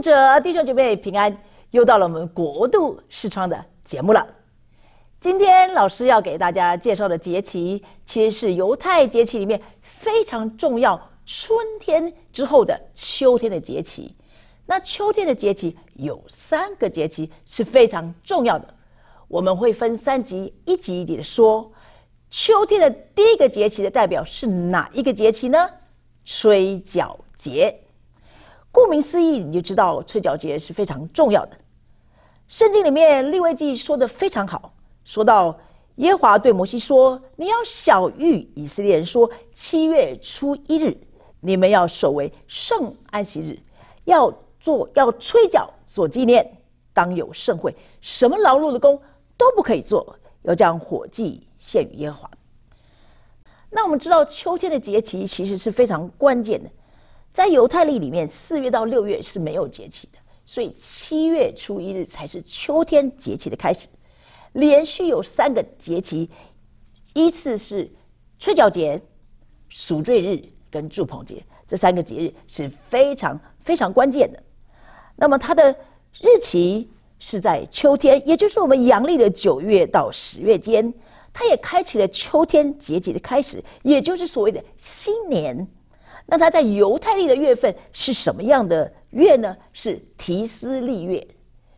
[0.00, 1.36] 者弟兄姐妹平安，
[1.70, 4.26] 又到了我们国度视窗的节目了。
[5.20, 14.16] 今天老师要给大家介绍的节气，其实是犹太节气里面非常重要，春天之后的秋天的节气。
[14.64, 18.74] 那秋天的节气有三个节气是非常重要的，
[19.28, 21.70] 我们会分三集，一集一集的说。
[22.30, 25.68] 秋天的第一个节气的代表是哪一个节气呢？
[26.24, 27.76] 吹角节。
[28.72, 31.56] 顾名思义，你就知道吹角节是非常重要的。
[32.46, 34.72] 圣经里面利未记说的非常好，
[35.04, 35.58] 说到
[35.96, 40.96] 耶和华对摩西说：“你要小谕以色列人说，七月初一日，
[41.40, 43.58] 你们要守为圣安息日，
[44.04, 46.58] 要做要吹角做纪念，
[46.92, 49.00] 当有盛会，什么劳碌的工
[49.36, 52.30] 都不可以做，要将火祭献于耶和华。”
[53.70, 56.68] 那我们知道秋天的节气其实是非常关键的。
[57.32, 63.88] 在犹太历里面，四月到六月是没有节气的，所以七月初一日才是秋天节气的开始。
[64.54, 66.28] 连续有三个节气，
[67.14, 67.88] 依次是
[68.38, 69.00] 吹角节、
[69.68, 74.42] 赎罪日跟祝棚节，这三个节日是非常非常关键的。
[75.14, 75.70] 那么它的
[76.20, 80.92] 日期是在秋天，也就是我们阳历的九月到十月间，
[81.32, 85.68] 它也开启了秋天节气的开始，也就是所谓的新年。
[86.30, 89.56] 那它在犹太历的月份是什么样的月呢？
[89.72, 91.26] 是提斯历月，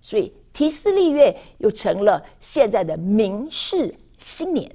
[0.00, 4.74] 所以提斯历月又成了现在的明氏新年。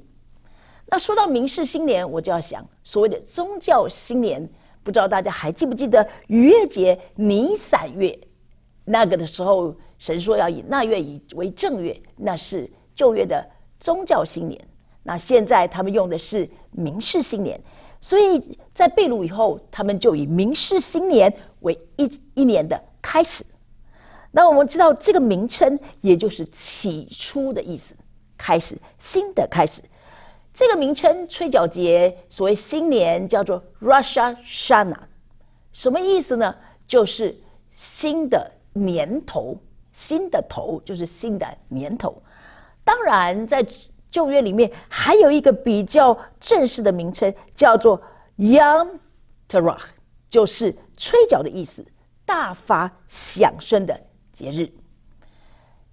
[0.85, 4.47] 那说到明氏新年，我就要想所谓的宗教新年，
[4.83, 8.15] 不知道大家还记不记得逾越节尼散月？
[8.85, 13.43] 那个的时候，神说要以那月以为正月，那是旧月的
[13.79, 14.61] 宗教新年。
[15.01, 17.59] 那现在他们用的是明氏新年。
[18.03, 23.45] 所以在被掳以后，他们就以明氏新年为一一年的开始。
[24.29, 27.95] 那我们知道这个名称，也就是起初的意思，
[28.37, 29.81] 开始新的开始。
[30.53, 34.97] 这个名称吹角节，所谓新年叫做 Rosh Hashanah，
[35.71, 36.53] 什么意思呢？
[36.85, 37.33] 就是
[37.71, 39.57] 新的年头，
[39.93, 42.21] 新的头就是新的年头。
[42.83, 43.65] 当然在。
[44.13, 47.99] 旧约里面还有一个比较正式的名称，叫做
[48.37, 48.87] Yom
[49.47, 49.87] t e r a h
[50.29, 51.83] 就是吹角的意思，
[52.23, 53.99] 大发响声的
[54.31, 54.71] 节日。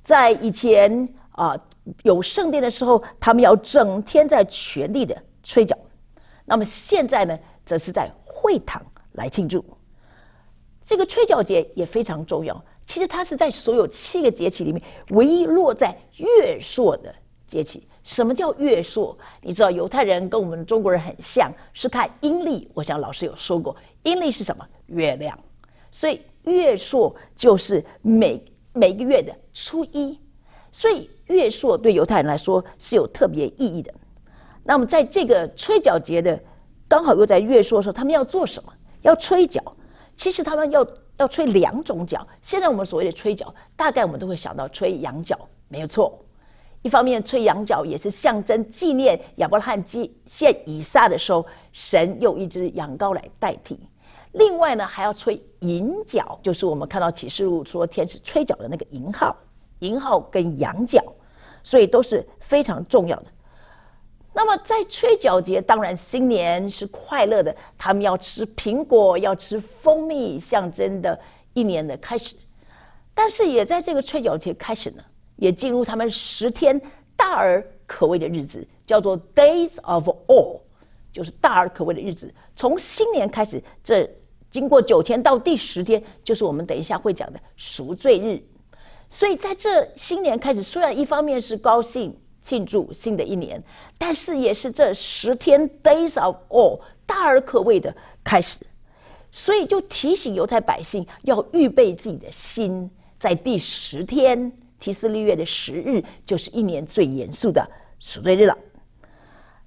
[0.04, 1.58] 在以前啊，
[2.02, 5.74] 有圣殿的时候，他们要整天在全力的吹角。
[6.44, 9.64] 那么现在呢，则是在会堂来庆祝。
[10.84, 12.62] 这个吹角节也非常重要。
[12.84, 17.14] 其实它是在所有七个节气里面，唯一落在月朔的
[17.46, 17.88] 节气。
[18.02, 19.16] 什么叫月朔？
[19.42, 22.70] 你知道犹太人跟我们中国人很像，是看阴历。
[22.74, 24.66] 我想老师有说过，阴历是什么？
[24.86, 25.38] 月亮。
[25.90, 30.18] 所以月朔就是每每个月的初一。
[30.72, 33.92] 所以月朔对犹太人来说是有特别意义的。
[34.62, 36.40] 那么在这个吹角节的
[36.88, 38.72] 刚好又在月朔的时候，他们要做什么？
[39.02, 39.60] 要吹角。
[40.16, 40.86] 其实他们要
[41.16, 42.26] 要吹两种角。
[42.42, 45.38] 现在我们所谓的吹角，大概我们都会想到吹羊角，
[45.68, 46.18] 没有错。
[46.82, 53.78] 一方面吹羊角也是象征纪念亚伯拉罕祭献以撒的时候，神用一只羊羔来代替。
[54.32, 59.36] 另外呢，还要吹银角，就是我们看到启示录说天使吹角的那个银号，
[59.80, 61.02] 银号跟羊角，
[61.62, 63.26] 所以都是非常重要的。
[64.32, 71.18] 那么在吹角节，当然新年是快乐的，他们要吃苹果，要吃蜂蜜，象征的
[71.52, 72.36] 一年的开始。
[73.12, 75.02] 但是也在这个吹角节开始呢。
[75.40, 76.80] 也进入他们十天
[77.16, 80.60] 大而可畏的日子，叫做 Days of All，
[81.12, 82.32] 就是大而可畏的日子。
[82.54, 84.08] 从新年开始，这
[84.48, 88.40] 经过九天到第十天，就是我们等一下会讲的赎罪日。
[89.08, 93.60] 所以在这新年开始，虽然一方面是高兴庆祝新的一年，
[93.98, 98.64] 但是也是这十天 Days of All 大而可畏的开始。
[99.32, 104.52] 所以就提醒犹太百姓要预备自己的心，在第十天。
[104.80, 107.64] 提斯利月的十日就是一年最严肃的
[108.00, 108.58] 赎罪日了。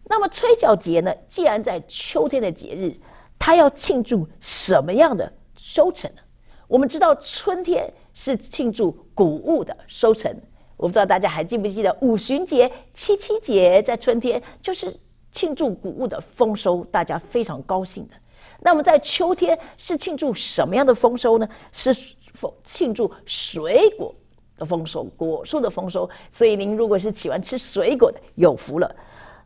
[0.06, 1.14] 那么吹角节呢？
[1.28, 2.94] 既然在秋天的节日，
[3.40, 6.22] 它要庆祝什么样的收成呢？
[6.68, 10.36] 我们知道春天是庆祝谷物的收成。
[10.76, 14.94] 我不知道大家还记不记得五旬节、七七节在春天就是
[15.32, 18.14] 庆祝谷物的丰收，大家非常高兴的。
[18.60, 21.48] 那么在秋天是庆祝什么样的丰收呢？
[21.72, 21.94] 是
[22.34, 24.14] 否庆祝水果？
[24.58, 28.96] 的丰收，果树的丰收，所以您如果是喜欢吃水果的，有福了。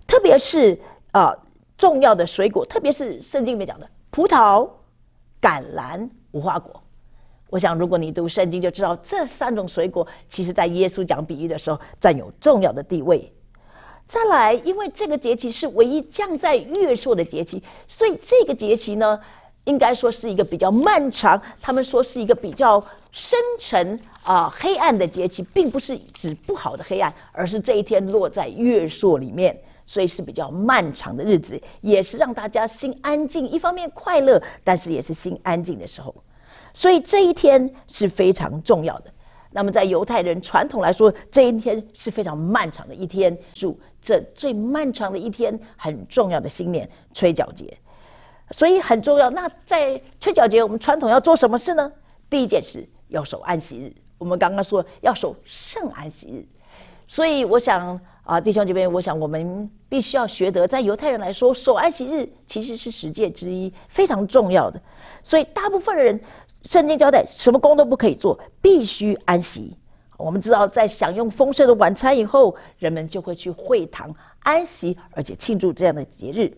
[0.05, 0.79] 特别是
[1.11, 1.35] 啊，
[1.77, 4.69] 重要的水果，特别是圣经里面讲的葡萄、
[5.41, 6.81] 橄榄、无花果，
[7.49, 13.31] 我想，如果你读圣经，就知道这三种水果，其实在耶稣讲比喻的时候，占有重要的地位。
[14.05, 19.19] 再来，因为这个节气是唯一降在月朔的节气，所以这个节气呢，
[19.67, 21.39] 应该说是一个比较漫长。
[21.61, 29.55] 他们说是一个比较深沉啊黑暗的节气，并不是指不好的黑暗，而是这一天落在月朔里面，
[29.85, 36.13] 所以是比较漫长的日子，也是让大家心安静，一方面快乐，但是也是心安静的时候。
[36.73, 39.11] 所以这一天是非常重要的。
[39.51, 43.35] 那么在犹太人传统来说，这一天是非常漫长的一天。
[43.53, 47.75] 主这最漫长的一天，很重要的新年吹角节，
[48.51, 49.29] 所以很重要。
[49.29, 51.91] 那在吹角节，我们传统要做什么事呢？
[52.29, 53.93] 第一件事要守安息日。
[54.17, 56.45] 我们刚刚说要守圣安息日，
[57.07, 64.81] 所以我想啊，弟兄姐妹，我想我们必须要学得，在犹太人来说，守安息日其实是十诫之一，非常重要的。
[65.21, 66.19] 所以大部分人。
[66.63, 69.77] 圣经交代，什么工都不可以做，必须安息。
[70.17, 76.51] 我们知道，在享用丰盛的晚餐以后，人们就会去会堂安息，而且庆祝这样的节日。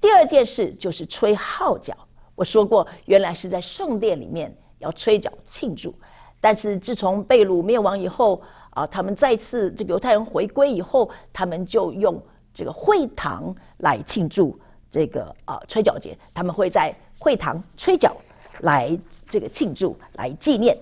[0.00, 1.94] 第二件事就是吹号角。
[2.34, 5.94] 我说过，原来是在圣殿里面要吹角庆祝，
[6.40, 12.20] 但是自从被掳灭亡以后，啊，他们再次这个犹太人回归以后，他们就用
[12.54, 14.58] 这个会堂来庆祝
[14.90, 16.16] 这个啊吹角节。
[16.32, 18.16] 他们会在会堂吹角
[18.60, 18.98] 来。
[19.32, 20.76] 这个庆祝来纪念，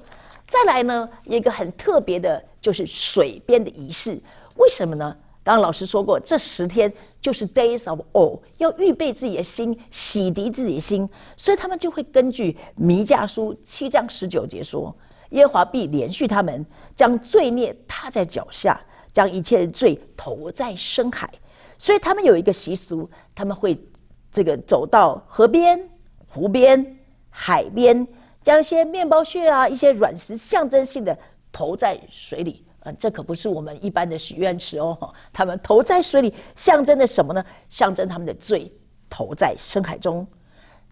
[0.46, 4.18] 再来呢，一个很特别的，就是水边的仪式。
[4.56, 5.14] 为什么呢？
[5.48, 6.92] 刚老师说过，这十天
[7.22, 11.08] 就是 days of all，要预备自己的心，洗涤自己的心，
[11.38, 14.94] 所以他们就会根据弥迦书七章十九节说，
[15.30, 18.78] 耶和华必连续他们，将罪孽踏在脚下，
[19.10, 21.32] 将一切的罪投在深海。
[21.78, 23.82] 所以他们有一个习俗，他们会
[24.30, 25.80] 这个走到河边、
[26.26, 26.98] 湖边、
[27.30, 28.06] 海边。
[28.42, 31.18] 将一些面包屑啊，一些软石象征性的
[31.50, 32.64] 投在水里，
[32.96, 34.96] 这可不是我们一般的许愿池哦。
[35.32, 37.44] 他们投在水里，象征的什么呢？
[37.68, 38.72] 象征他们的罪
[39.10, 40.26] 投在深海中。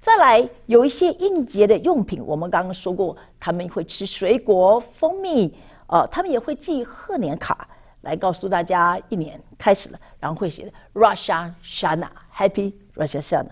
[0.00, 5.52] 再来，有一些应节的用品，我们刚刚说过，他们会吃水果、蜂蜜，
[5.88, 7.68] 呃，他们也会寄贺年卡
[8.02, 13.48] 来告诉大家一年开始了，然后会写的 Russia Shana Happy Russia Shana。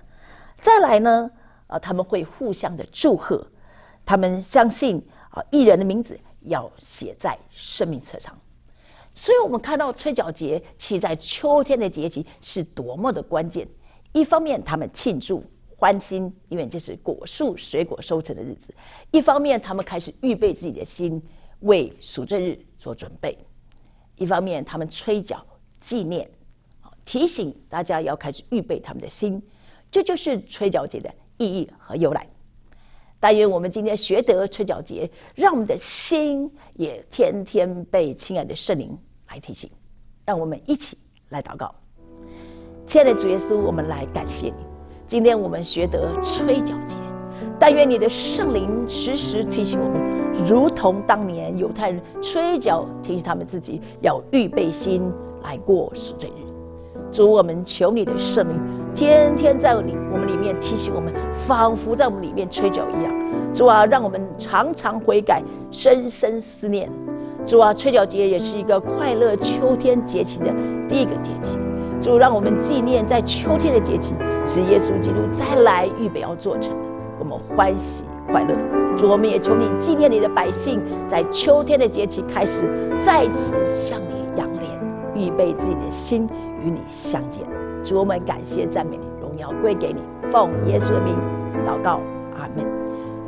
[0.57, 1.31] 再来呢，
[1.67, 3.45] 呃，他们会互相的祝贺。
[4.07, 8.37] 他们相信啊，艺人的名字要写在生命册上，
[9.15, 13.67] 所以我们看到吹角节，其在秋天的节气是多么的关键。
[14.13, 15.43] 一方面，他们庆祝
[15.77, 18.73] 欢欣，因为这是果树水果收成的日子；
[19.11, 21.23] 一方面，他们开始预备自己的心，
[21.61, 23.37] 为赎罪日做准备；
[24.17, 25.45] 一方面，他们吹角
[25.81, 26.31] 纪念，
[27.05, 29.43] 提醒大家要开始预备他们的心。
[29.91, 32.27] 这就是吹角节的意义和由来。
[33.25, 38.95] 但愿我们今天学得吹角节，让我们的心也天天被亲爱的圣灵
[39.31, 39.71] 来提醒。
[40.27, 40.99] 让我们一起
[41.31, 41.75] 来祷告，
[42.85, 44.67] 亲爱的主耶稣，我们来感谢你。
[45.07, 46.97] 今天我们学得吹角节，
[47.59, 55.11] 但愿你的圣灵时时提醒我们，如同当年犹太人吹角提醒他们自己要预备心
[55.45, 56.45] 来过赎罪日。
[57.11, 58.61] 主，我们求你的圣灵
[58.95, 61.13] 天天在里我们里面提醒我们，
[61.47, 63.13] 仿佛在我们里面吹角一样。
[63.53, 66.89] 主啊，让我们常常悔改，深深思念。
[67.45, 70.47] 主啊，吹角节也是一个快乐秋天节气的
[70.89, 71.59] 第一个节气。
[72.01, 74.15] 主，让我们纪念在秋天的节气
[74.47, 78.55] 是耶稣基督再来预备要做成的，我们欢喜快乐。
[78.97, 82.65] 主，我们也求你纪念你的百姓，在秋天的节气开始
[83.01, 84.71] 再次向你仰脸，
[85.15, 86.29] 预备自己的心。
[86.65, 87.43] 与你相见，
[87.85, 90.01] 主我们感谢赞美荣耀归给你，
[90.33, 91.15] 奉耶稣的名
[91.67, 92.01] 祷告，
[92.35, 92.65] 阿门。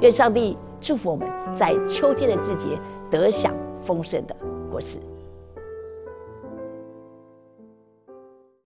[0.01, 2.79] 愿上帝祝福我们在秋天的季节
[3.11, 4.35] 得享丰盛的
[4.71, 4.99] 果实。